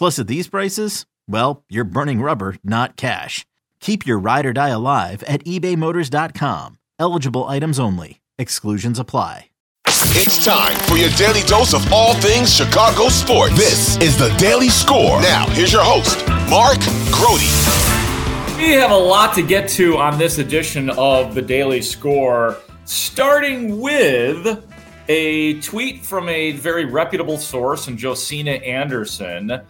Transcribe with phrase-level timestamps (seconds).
[0.00, 3.44] Plus, at these prices, well, you're burning rubber, not cash.
[3.80, 6.78] Keep your ride or die alive at ebaymotors.com.
[6.98, 8.22] Eligible items only.
[8.38, 9.50] Exclusions apply.
[9.86, 13.54] It's time for your daily dose of all things Chicago sports.
[13.58, 15.20] This is the Daily Score.
[15.20, 16.80] Now, here's your host, Mark
[17.12, 18.56] Grote.
[18.56, 23.78] We have a lot to get to on this edition of the Daily Score, starting
[23.78, 24.64] with
[25.10, 29.60] a tweet from a very reputable source and Josina Anderson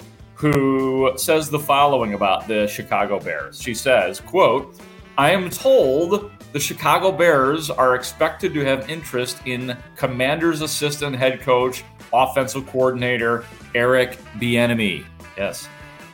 [0.40, 3.60] who says the following about the Chicago Bears.
[3.60, 4.74] She says, quote,
[5.18, 11.42] I am told the Chicago Bears are expected to have interest in Commander's assistant head
[11.42, 15.04] coach, offensive coordinator Eric Bieniemy.
[15.36, 15.68] Yes,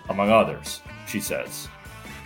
[0.09, 1.69] among others, she says.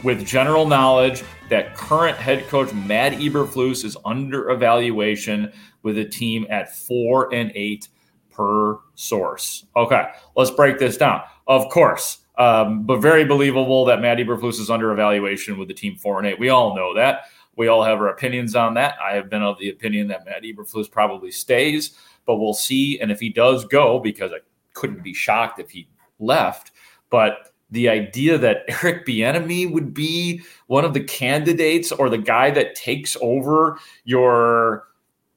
[0.02, 5.52] With general knowledge that current head coach Matt Eberflus is under evaluation
[5.82, 7.88] with a team at four and eight
[8.30, 9.66] per source.
[9.76, 10.04] Okay,
[10.36, 11.22] let's break this down.
[11.46, 15.96] Of course, um, but very believable that Matt Eberflus is under evaluation with the team
[15.96, 16.38] four and eight.
[16.38, 17.24] We all know that.
[17.56, 18.94] We all have our opinions on that.
[19.02, 22.98] I have been of the opinion that Matt Eberflus probably stays, but we'll see.
[23.00, 24.38] And if he does go, because I
[24.72, 26.70] couldn't be shocked if he left,
[27.10, 32.50] but the idea that Eric Bieniemy would be one of the candidates or the guy
[32.50, 34.84] that takes over your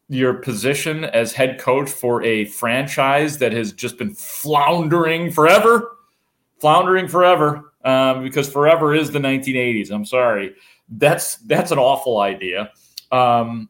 [0.09, 5.97] your position as head coach for a franchise that has just been floundering forever,
[6.59, 9.91] floundering forever, um, because forever is the 1980s.
[9.91, 10.56] I'm sorry,
[10.90, 12.72] that's that's an awful idea.
[13.12, 13.69] Um,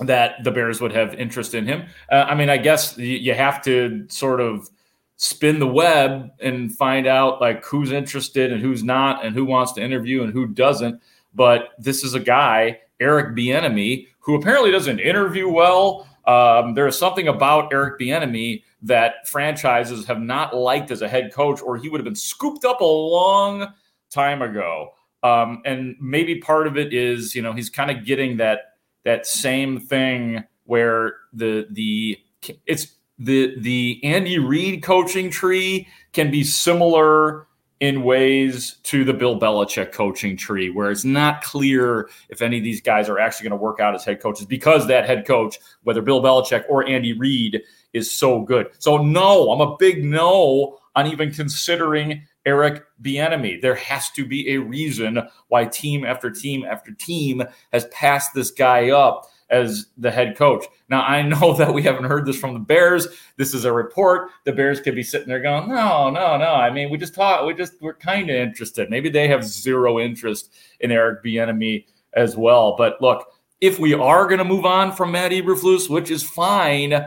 [0.00, 1.84] that the Bears would have interest in him.
[2.10, 4.68] Uh, I mean, I guess you have to sort of
[5.16, 9.72] spin the web and find out like who's interested and who's not, and who wants
[9.72, 11.00] to interview and who doesn't.
[11.34, 16.08] But this is a guy, Eric Bieniemy, who apparently doesn't interview well.
[16.26, 21.32] Um, there is something about Eric Bieniemy that franchises have not liked as a head
[21.32, 23.72] coach, or he would have been scooped up a long
[24.10, 24.90] time ago.
[25.22, 28.72] Um, and maybe part of it is, you know, he's kind of getting that
[29.04, 32.18] that same thing where the the
[32.66, 37.46] it's the the Andy Reid coaching tree can be similar
[37.84, 42.64] in ways to the Bill Belichick coaching tree, where it's not clear if any of
[42.64, 45.58] these guys are actually going to work out as head coaches because that head coach,
[45.82, 47.60] whether Bill Belichick or Andy Reid,
[47.92, 48.68] is so good.
[48.78, 53.60] So, no, I'm a big no on even considering Eric Bieniemy.
[53.60, 58.50] There has to be a reason why team after team after team has passed this
[58.50, 60.64] guy up as the head coach.
[60.88, 63.06] Now, I know that we haven't heard this from the Bears.
[63.36, 64.30] This is a report.
[64.44, 66.54] The Bears could be sitting there going, no, no, no.
[66.54, 68.90] I mean, we just thought, we just, we're kind of interested.
[68.90, 72.74] Maybe they have zero interest in Eric Bieniemy as well.
[72.76, 73.28] But look,
[73.60, 77.06] if we are going to move on from Matt Eberflus, which is fine,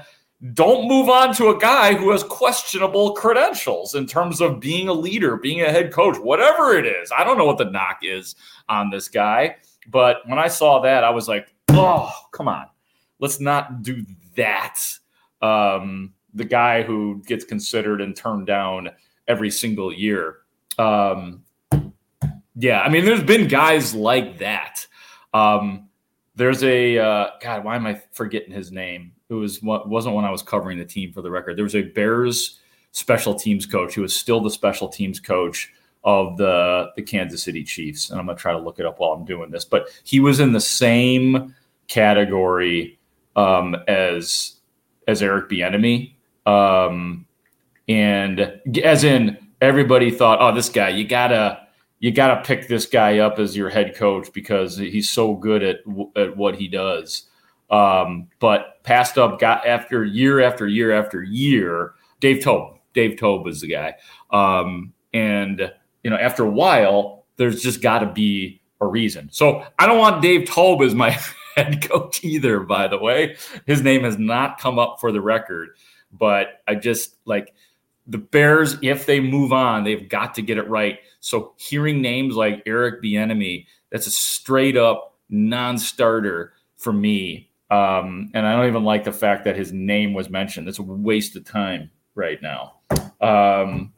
[0.53, 4.93] don't move on to a guy who has questionable credentials in terms of being a
[4.93, 7.11] leader, being a head coach, whatever it is.
[7.15, 8.35] I don't know what the knock is
[8.69, 9.57] on this guy.
[9.89, 12.67] But when I saw that, I was like, oh, come on.
[13.19, 14.05] Let's not do
[14.35, 14.79] that.
[15.41, 18.89] Um, the guy who gets considered and turned down
[19.27, 20.37] every single year.
[20.77, 21.43] Um,
[22.55, 24.85] yeah, I mean, there's been guys like that.
[25.33, 25.89] Um,
[26.35, 27.63] there's a uh, God.
[27.63, 29.11] Why am I forgetting his name?
[29.29, 31.57] It was wasn't when I was covering the team for the record.
[31.57, 32.59] There was a Bears
[32.91, 35.71] special teams coach who was still the special teams coach
[36.03, 39.11] of the the Kansas City Chiefs, and I'm gonna try to look it up while
[39.11, 39.65] I'm doing this.
[39.65, 41.53] But he was in the same
[41.87, 42.99] category
[43.35, 44.55] um, as
[45.07, 47.25] as Eric Bieniemy, um,
[47.87, 51.61] and as in everybody thought, oh, this guy, you gotta
[51.99, 55.77] you gotta pick this guy up as your head coach because he's so good at
[56.15, 57.23] at what he does.
[57.69, 61.93] Um, but passed up, got after year after year after year.
[62.19, 63.93] Dave Toub, Dave Toub was the guy,
[64.31, 65.71] um, and
[66.03, 69.29] you know after a while, there's just got to be a reason.
[69.31, 71.17] So I don't want Dave Toub as my
[71.57, 72.61] head coach either.
[72.61, 75.69] By the way, his name has not come up for the record,
[76.11, 77.53] but I just like
[78.05, 78.77] the Bears.
[78.81, 80.99] If they move on, they've got to get it right.
[81.19, 87.49] So hearing names like Eric Bieniemy, that's a straight up non-starter for me.
[87.69, 90.69] Um, and I don't even like the fact that his name was mentioned.
[90.69, 92.75] It's a waste of time right now.
[93.19, 93.91] Um,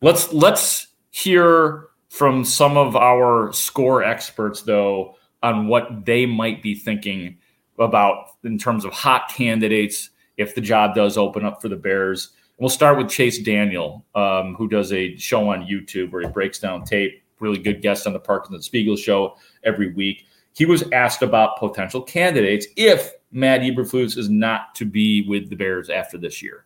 [0.00, 6.74] let's let's hear from some of our score experts, though, on what they might be
[6.74, 7.36] thinking
[7.78, 10.08] about in terms of hot candidates
[10.38, 12.30] if the job does open up for the Bears.
[12.58, 16.58] We'll start with Chase Daniel, um, who does a show on YouTube where he breaks
[16.58, 17.22] down tape.
[17.40, 20.24] Really good guest on the Parkins and Spiegel show every week.
[20.54, 25.56] He was asked about potential candidates if Matt Eberflus is not to be with the
[25.56, 26.64] Bears after this year.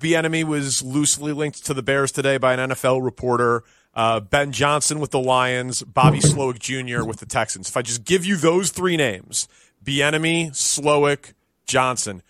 [0.00, 3.62] Bieniemy was loosely linked to the Bears today by an NFL reporter
[3.94, 7.04] uh, Ben Johnson with the Lions, Bobby Slowik Jr.
[7.04, 7.68] with the Texans.
[7.68, 9.48] If I just give you those three names,
[9.84, 11.34] Bieniemy, Slowik,
[11.66, 12.22] Johnson,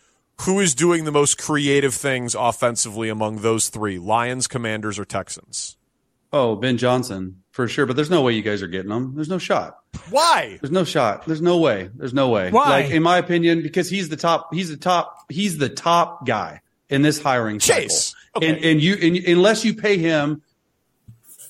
[0.43, 5.77] who is doing the most creative things offensively among those three, Lions, Commanders, or Texans?
[6.33, 9.15] Oh, Ben Johnson for sure, but there's no way you guys are getting him.
[9.15, 9.79] There's no shot.
[10.11, 10.59] Why?
[10.61, 11.27] There's no shot.
[11.27, 11.91] There's no way.
[11.95, 12.51] There's no way.
[12.51, 12.69] Why?
[12.83, 14.55] Like in my opinion, because he's the top.
[14.55, 15.25] He's the top.
[15.29, 18.15] He's the top guy in this hiring Chase.
[18.15, 18.21] cycle.
[18.37, 18.49] Okay.
[18.49, 20.43] And, and you, and unless you pay him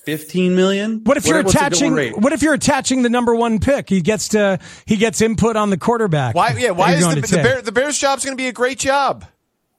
[0.05, 1.01] 15 million.
[1.03, 2.21] What if you're what's the going attaching?
[2.21, 3.89] What if you're attaching the number one pick?
[3.89, 6.35] He gets to he gets input on the quarterback.
[6.35, 6.55] Why?
[6.57, 6.71] Yeah.
[6.71, 7.43] Why that is you're the, the.
[7.43, 9.25] Bear, the Bears' job's going to be a great job?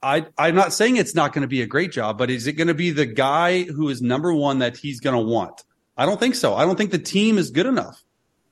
[0.02, 2.54] I, I'm not saying it's not going to be a great job, but is it
[2.54, 5.62] going to be the guy who is number one that he's going to want?
[5.96, 6.54] I don't think so.
[6.54, 8.02] I don't think the team is good enough.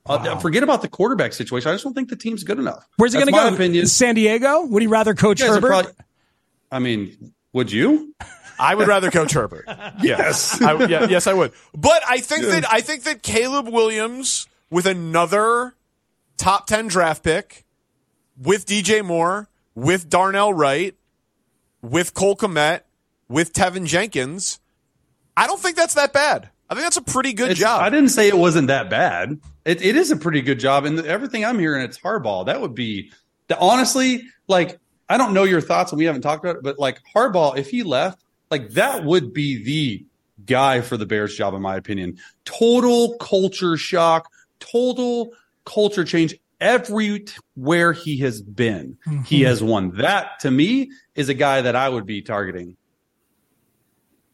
[0.05, 1.69] Uh, forget about the quarterback situation.
[1.69, 2.87] I just don't think the team's good enough.
[2.97, 3.55] Where's he going to my go?
[3.55, 3.85] Opinion.
[3.87, 4.65] San Diego?
[4.65, 5.67] Would he rather coach You guys are Herbert?
[5.67, 5.91] probably-
[6.71, 8.15] I mean, would you?
[8.61, 9.65] I would rather coach Herbert.
[10.03, 11.51] Yes, I, yeah, yes, I would.
[11.75, 15.75] But I think that I think that Caleb Williams with another
[16.37, 17.65] top ten draft pick,
[18.41, 20.95] with DJ Moore, with Darnell Wright,
[21.81, 22.81] with Cole Kmet,
[23.27, 24.59] with Teven Jenkins,
[25.35, 26.49] I don't think that's that bad.
[26.69, 27.81] I think that's a pretty good It's- job.
[27.81, 29.39] I didn't say it wasn't that bad.
[29.65, 32.45] It, it is a pretty good job, and everything I'm hearing, it's Harbaugh.
[32.45, 33.11] That would be,
[33.49, 34.79] the, honestly, like
[35.09, 37.69] I don't know your thoughts, and we haven't talked about it, but like Harbaugh, if
[37.69, 40.05] he left, like that would be the
[40.45, 42.17] guy for the Bears job, in my opinion.
[42.45, 45.31] Total culture shock, total
[45.65, 46.35] culture change.
[46.59, 48.95] Everywhere he has been,
[49.25, 49.45] he mm-hmm.
[49.47, 49.95] has won.
[49.97, 52.77] That to me is a guy that I would be targeting.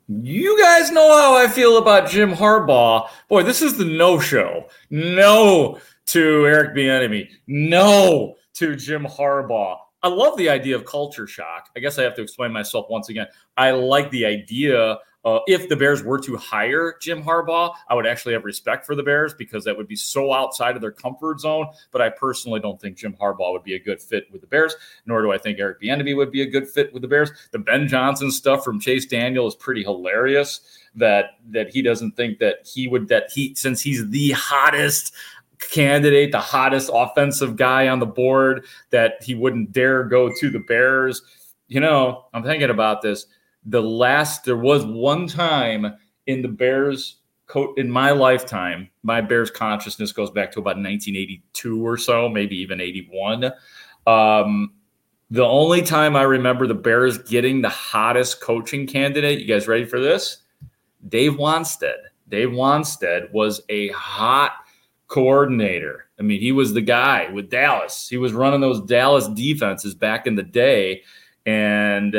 [0.10, 3.10] You guys know how I feel about Jim Harbaugh.
[3.30, 4.68] Boy, this is the no show.
[4.90, 7.30] No to Eric Bieniemy.
[7.48, 9.80] No to Jim Harbaugh.
[10.04, 11.70] I love the idea of culture shock.
[11.76, 13.28] I guess I have to explain myself once again.
[13.58, 15.00] I like the idea.
[15.26, 18.96] Uh, if the Bears were to hire Jim Harbaugh, I would actually have respect for
[18.96, 21.68] the Bears because that would be so outside of their comfort zone.
[21.92, 24.76] But I personally don't think Jim Harbaugh would be a good fit with the Bears,
[25.06, 27.32] nor do I think Eric Bieniemy would be a good fit with the Bears.
[27.51, 30.62] The Ben Johnson stuff from Chase Daniel is pretty hilarious.
[30.96, 35.13] That that he doesn't think that he would that he since he's the hottest
[35.60, 40.60] candidate, the hottest offensive guy on the board, that he wouldn't dare go to the
[40.60, 41.22] Bears.
[41.68, 43.26] You know, I'm thinking about this.
[43.66, 45.94] The last there was one time
[46.26, 51.86] in the Bears coat in my lifetime, my Bears consciousness goes back to about 1982
[51.86, 53.52] or so, maybe even 81.
[54.06, 54.74] Um,
[55.32, 59.86] the only time I remember the Bears getting the hottest coaching candidate, you guys ready
[59.86, 60.44] for this?
[61.08, 61.96] Dave Wannstedt.
[62.30, 64.52] Dave Wannstedt was a hot
[65.08, 66.06] coordinator.
[66.20, 68.08] I mean, he was the guy with Dallas.
[68.10, 71.04] He was running those Dallas defenses back in the day,
[71.46, 72.14] and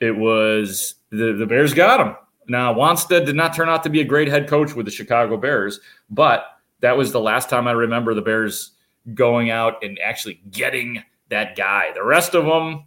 [0.00, 2.16] it was the, the Bears got him.
[2.48, 5.36] Now, Wannstedt did not turn out to be a great head coach with the Chicago
[5.36, 5.80] Bears,
[6.10, 6.46] but
[6.80, 8.72] that was the last time I remember the Bears
[9.14, 11.90] going out and actually getting that guy.
[11.94, 12.84] The rest of them,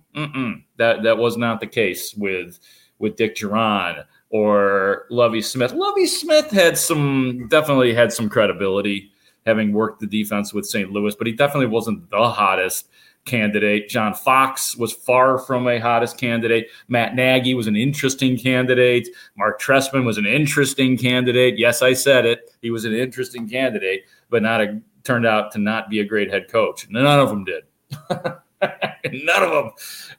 [0.77, 2.59] that that was not the case with
[2.99, 5.73] with Dick Jauron or Lovie Smith.
[5.73, 9.11] Lovie Smith had some definitely had some credibility
[9.45, 10.91] having worked the defense with St.
[10.91, 12.89] Louis, but he definitely wasn't the hottest
[13.25, 13.89] candidate.
[13.89, 16.67] John Fox was far from a hottest candidate.
[16.87, 19.07] Matt Nagy was an interesting candidate.
[19.37, 21.57] Mark Trestman was an interesting candidate.
[21.57, 22.51] Yes, I said it.
[22.61, 26.29] He was an interesting candidate, but not a turned out to not be a great
[26.29, 26.87] head coach.
[26.89, 27.63] None of them did.
[28.61, 29.71] None of them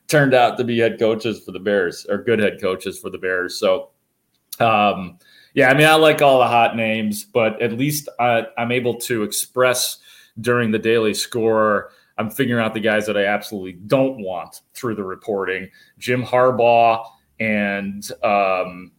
[0.08, 3.18] turned out to be head coaches for the Bears or good head coaches for the
[3.18, 3.58] Bears.
[3.58, 3.90] So,
[4.58, 5.18] um,
[5.54, 8.95] yeah, I mean, I like all the hot names, but at least I, I'm able
[9.00, 9.99] to express
[10.40, 11.90] during the daily score.
[12.19, 15.69] I'm figuring out the guys that I absolutely don't want through the reporting.
[15.99, 17.04] Jim Harbaugh
[17.40, 18.92] and um,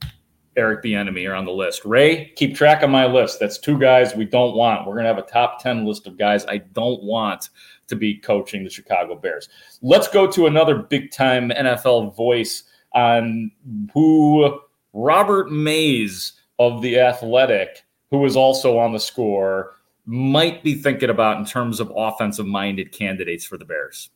[0.58, 1.86] Eric Bieniemy are on the list.
[1.86, 3.40] Ray, keep track of my list.
[3.40, 4.86] That's two guys we don't want.
[4.86, 7.50] We're going to have a top 10 list of guys I don't want
[7.88, 9.50] to be coaching the Chicago Bears.
[9.82, 13.52] Let's go to another big time NFL voice on
[13.94, 14.60] who
[14.94, 16.34] Robert Mays
[16.68, 19.74] of The Athletic, who is also on the score,
[20.06, 24.10] might be thinking about in terms of offensive minded candidates for the Bears.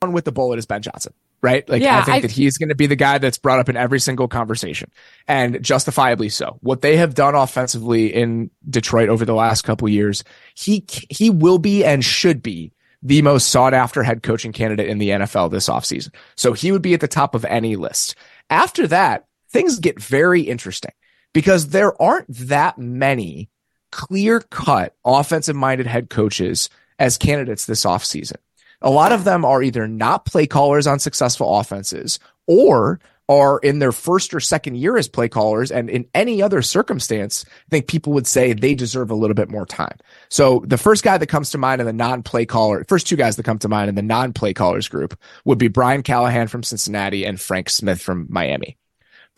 [0.00, 1.68] One with the bullet is Ben Johnson right?
[1.68, 3.68] Like Yeah, I think I- that he's going to be the guy that's brought up
[3.68, 4.90] in every single conversation
[5.26, 6.58] and justifiably so.
[6.60, 11.58] What they have done offensively in Detroit over the last couple years, he he will
[11.58, 12.72] be and should be
[13.02, 16.14] the most sought after head coaching candidate in the NFL this offseason.
[16.36, 18.14] So he would be at the top of any list.
[18.50, 20.92] After that, things get very interesting
[21.32, 23.50] because there aren't that many
[23.92, 28.36] clear cut offensive minded head coaches as candidates this offseason.
[28.82, 33.78] A lot of them are either not play callers on successful offenses or are in
[33.78, 35.70] their first or second year as play callers.
[35.70, 39.48] And in any other circumstance, I think people would say they deserve a little bit
[39.48, 39.96] more time.
[40.30, 43.14] So the first guy that comes to mind in the non play caller, first two
[43.14, 46.48] guys that come to mind in the non play callers group would be Brian Callahan
[46.48, 48.76] from Cincinnati and Frank Smith from Miami.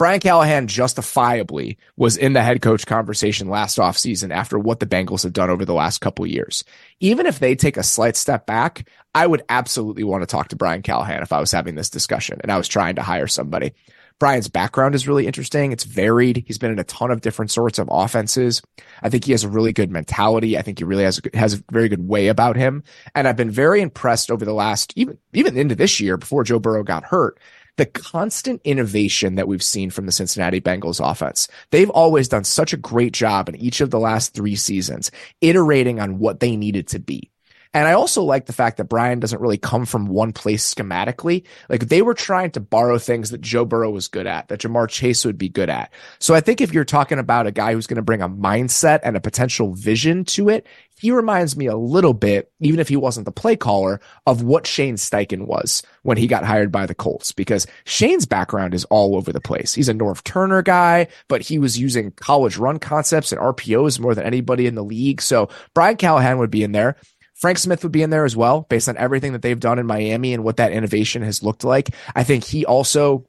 [0.03, 5.23] Brian Callahan justifiably was in the head coach conversation last offseason after what the Bengals
[5.23, 6.65] have done over the last couple years.
[6.99, 10.57] Even if they take a slight step back, I would absolutely want to talk to
[10.57, 13.75] Brian Callahan if I was having this discussion and I was trying to hire somebody.
[14.19, 15.71] Brian's background is really interesting.
[15.71, 16.43] It's varied.
[16.49, 18.61] He's been in a ton of different sorts of offenses.
[19.03, 20.59] I think he has a really good mentality.
[20.59, 22.83] I think he really has a, has a very good way about him.
[23.15, 26.59] And I've been very impressed over the last, even, even into this year before Joe
[26.59, 27.39] Burrow got hurt,
[27.77, 31.49] the constant innovation that we've seen from the Cincinnati Bengals offense.
[31.71, 35.11] They've always done such a great job in each of the last three seasons,
[35.41, 37.32] iterating on what they needed to be.
[37.75, 41.45] And I also like the fact that Brian doesn't really come from one place schematically.
[41.71, 44.89] Like they were trying to borrow things that Joe Burrow was good at, that Ja'Marr
[44.89, 45.93] Chase would be good at.
[46.19, 49.01] So I think if you're talking about a guy who's going to bring a mindset
[49.03, 50.67] and a potential vision to it,
[51.01, 54.67] he reminds me a little bit, even if he wasn't the play caller, of what
[54.67, 59.17] Shane Steichen was when he got hired by the Colts, because Shane's background is all
[59.17, 59.75] over the place.
[59.75, 64.15] He's a Norv Turner guy, but he was using college run concepts and RPOs more
[64.15, 65.23] than anybody in the league.
[65.23, 66.97] So Brian Callahan would be in there.
[67.43, 69.85] Frank Smith would be in there as well, based on everything that they've done in
[69.85, 71.93] Miami and what that innovation has looked like.
[72.15, 73.27] I think he also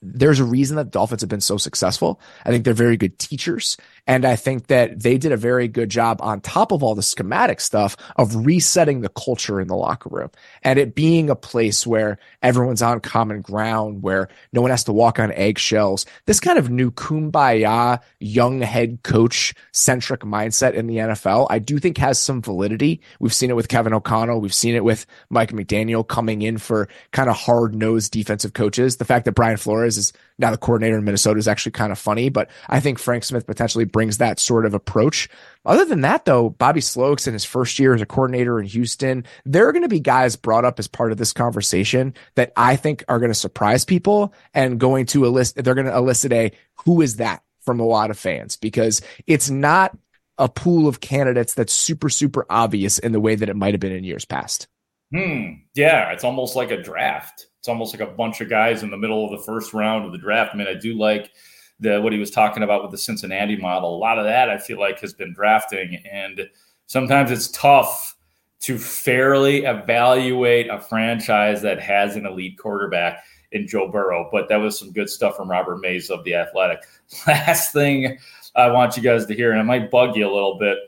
[0.00, 2.20] there's a reason that Dolphins have been so successful.
[2.44, 3.76] I think they're very good teachers.
[4.06, 7.02] And I think that they did a very good job on top of all the
[7.02, 10.30] schematic stuff of resetting the culture in the locker room
[10.62, 14.92] and it being a place where everyone's on common ground, where no one has to
[14.92, 16.06] walk on eggshells.
[16.26, 21.78] This kind of new kumbaya, young head coach centric mindset in the NFL, I do
[21.78, 23.00] think has some validity.
[23.20, 24.40] We've seen it with Kevin O'Connell.
[24.40, 28.96] We've seen it with Mike McDaniel coming in for kind of hard nosed defensive coaches.
[28.96, 31.98] The fact that Brian Flores is now the coordinator in Minnesota is actually kind of
[31.98, 35.28] funny, but I think Frank Smith potentially brings that sort of approach.
[35.64, 39.24] Other than that, though, Bobby Slowik's in his first year as a coordinator in Houston.
[39.44, 42.76] There are going to be guys brought up as part of this conversation that I
[42.76, 46.52] think are going to surprise people and going to elicit, they're going to elicit a
[46.84, 49.96] who is that from a lot of fans because it's not
[50.38, 53.80] a pool of candidates that's super, super obvious in the way that it might have
[53.80, 54.68] been in years past.
[55.12, 55.54] Hmm.
[55.74, 57.46] Yeah, it's almost like a draft.
[57.68, 60.12] It's almost like a bunch of guys in the middle of the first round of
[60.12, 60.54] the draft.
[60.54, 61.32] I mean, I do like
[61.78, 63.94] the what he was talking about with the Cincinnati model.
[63.94, 66.48] A lot of that I feel like has been drafting, and
[66.86, 68.16] sometimes it's tough
[68.60, 73.22] to fairly evaluate a franchise that has an elite quarterback
[73.52, 74.30] in Joe Burrow.
[74.32, 76.84] But that was some good stuff from Robert Mays of the Athletic.
[77.26, 78.18] Last thing
[78.56, 80.78] I want you guys to hear, and it might bug you a little bit.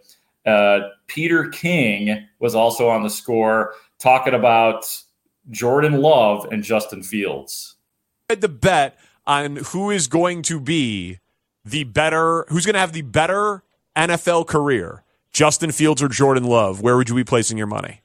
[0.46, 4.86] Uh, Peter King was also on the score talking about
[5.50, 7.76] Jordan Love and Justin Fields.
[8.28, 11.18] the bet on who is going to be
[11.64, 13.62] the better, who's going to have the better
[13.96, 15.02] NFL career,
[15.32, 16.80] Justin Fields or Jordan Love.
[16.80, 18.02] Where would you be placing your money?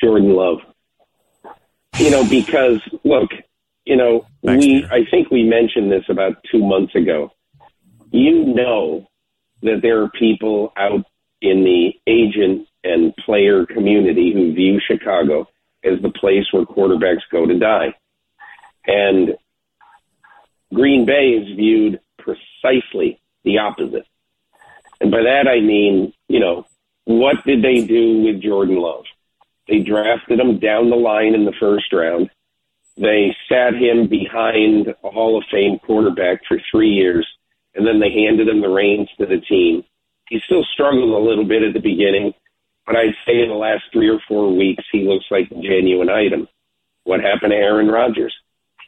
[0.00, 0.58] Jordan Love.
[1.98, 3.30] You know, because look,
[3.84, 4.92] you know, Thanks, we Peter.
[4.92, 7.30] I think we mentioned this about two months ago.
[8.10, 9.06] You know
[9.62, 11.04] that there are people out
[11.40, 15.48] in the agent and player community who view Chicago
[15.84, 17.94] as the place where quarterbacks go to die.
[18.86, 19.36] And
[20.72, 24.06] Green Bay is viewed precisely the opposite.
[25.00, 26.66] And by that I mean, you know,
[27.04, 29.04] what did they do with Jordan Love?
[29.68, 32.30] They drafted him down the line in the first round.
[32.96, 37.26] They sat him behind a Hall of Fame quarterback for three years,
[37.74, 39.84] and then they handed him the reins to the team.
[40.28, 42.34] He still struggled a little bit at the beginning,
[42.86, 46.10] but I'd say in the last three or four weeks, he looks like a genuine
[46.10, 46.48] item.
[47.04, 48.34] What happened to Aaron Rodgers?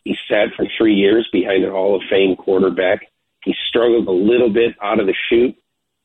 [0.05, 3.07] He sat for three years behind a Hall of Fame quarterback.
[3.45, 5.57] He struggled a little bit out of the chute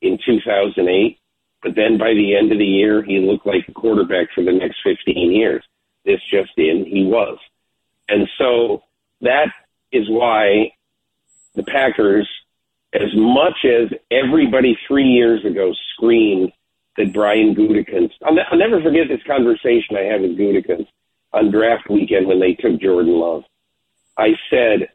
[0.01, 1.19] in 2008,
[1.61, 4.51] but then by the end of the year, he looked like a quarterback for the
[4.51, 5.63] next 15 years.
[6.05, 7.37] This just in, he was.
[8.09, 8.83] And so
[9.21, 9.53] that
[9.91, 10.73] is why
[11.55, 12.27] the Packers,
[12.93, 16.51] as much as everybody three years ago screamed
[16.97, 20.87] that Brian Gutekunst, I'll, ne- I'll never forget this conversation I had with Gutekunst
[21.33, 23.43] on draft weekend when they took Jordan Love.
[24.17, 24.89] I said,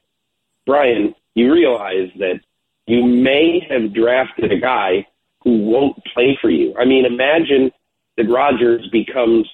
[0.67, 2.41] Brian, you realize that
[2.87, 5.07] you may have drafted a guy
[5.43, 6.75] who won't play for you.
[6.79, 7.73] I mean, imagine
[8.17, 9.49] that Rodgers becomes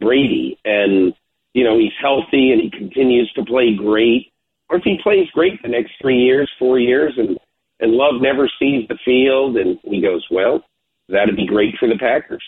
[0.00, 1.14] Brady and,
[1.52, 4.32] you know, he's healthy and he continues to play great.
[4.68, 7.38] Or if he plays great the next three years, four years, and,
[7.80, 10.64] and Love never sees the field and he goes, well,
[11.12, 12.42] that'd be great for the Packers.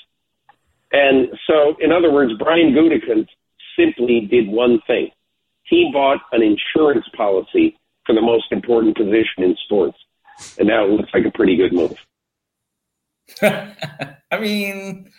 [0.92, 3.28] And so, in other words, Brian Gutekunst
[3.78, 5.10] simply did one thing.
[5.64, 9.98] He bought an insurance policy for the most important position in sports.
[10.58, 11.96] And now it looks like a pretty good move.
[13.42, 15.10] I mean,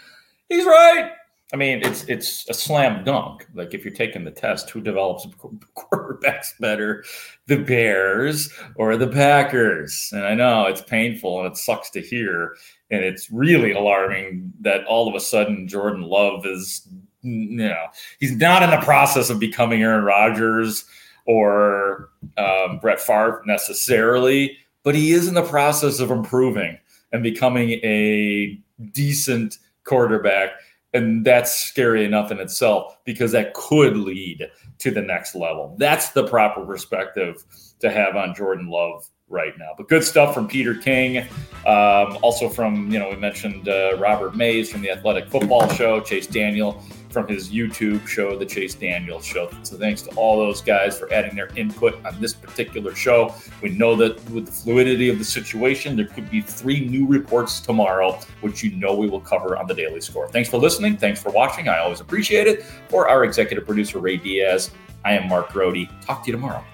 [0.49, 1.11] he's right.
[1.53, 3.47] I mean, it's it's a slam dunk.
[3.53, 5.27] Like if you're taking the test, who develops
[5.77, 7.03] quarterbacks better,
[7.45, 10.09] the Bears or the Packers?
[10.11, 12.55] And I know it's painful and it sucks to hear,
[12.89, 16.87] and it's really alarming that all of a sudden Jordan Love is,
[17.21, 17.85] you know,
[18.19, 20.85] he's not in the process of becoming Aaron Rodgers
[21.27, 26.77] or um, Brett Favre necessarily, but he is in the process of improving
[27.11, 28.59] and becoming a
[28.91, 30.51] decent quarterback.
[30.95, 34.49] And that's scary enough in itself because that could lead
[34.79, 35.75] to the next level.
[35.77, 37.43] That's the proper perspective
[37.81, 39.71] to have on Jordan Love right now.
[39.75, 41.27] But good stuff from Peter King.
[41.65, 45.99] Um, also from, you know, we mentioned uh, Robert Mays from the Athletic Football Show,
[45.99, 49.49] Chase Daniel from his YouTube show, The Chase Daniels Show.
[49.63, 53.33] So thanks to all those guys for adding their input on this particular show.
[53.61, 57.61] We know that with the fluidity of the situation, there could be three new reports
[57.61, 60.27] tomorrow, which you know we will cover on the Daily Score.
[60.27, 60.97] Thanks for listening.
[60.97, 61.69] Thanks for watching.
[61.69, 62.63] I always appreciate it.
[62.89, 64.71] For our executive producer, Ray Diaz,
[65.05, 65.87] I am Mark Grote.
[66.01, 66.65] Talk to you tomorrow.